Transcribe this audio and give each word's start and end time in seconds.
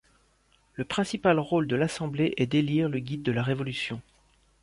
Le 0.73 0.83
principal 0.83 1.37
rôle 1.39 1.67
de 1.67 1.75
l'assemblée 1.75 2.33
est 2.37 2.47
d'élire 2.47 2.89
le 2.89 2.97
Guide 2.97 3.21
de 3.21 3.31
la 3.31 3.43
Révolution. 3.43 4.01